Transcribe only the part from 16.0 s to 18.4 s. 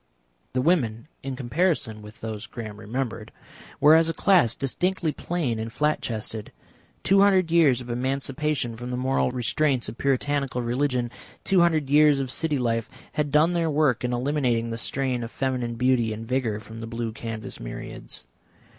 and vigour from the blue canvas myriads.